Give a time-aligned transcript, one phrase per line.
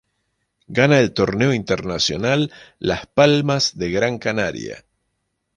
[0.77, 4.83] Gana el Torneo Internacional Las Palmas de Gran Canaria.